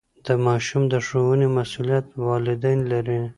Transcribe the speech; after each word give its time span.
د 0.25 0.29
ماشوم 0.45 0.83
د 0.89 0.95
ښوونې 1.05 1.47
مسئولیت 1.57 2.05
والدین 2.25 2.79
لري. 2.91 3.21